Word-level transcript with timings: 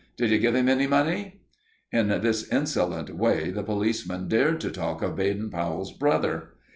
Did 0.17 0.31
you 0.31 0.39
give 0.39 0.55
him 0.55 0.67
any 0.67 0.87
money?" 0.87 1.41
In 1.91 2.07
this 2.07 2.51
insolent 2.51 3.11
way 3.15 3.51
the 3.51 3.61
policeman 3.61 4.27
dared 4.27 4.59
to 4.61 4.71
talk 4.71 5.03
of 5.03 5.15
Baden 5.15 5.51
Powell's 5.51 5.93
brother! 5.95 6.55